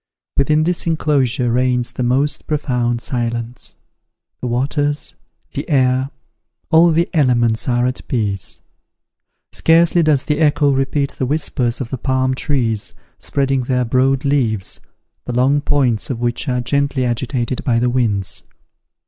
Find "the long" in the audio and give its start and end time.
15.25-15.61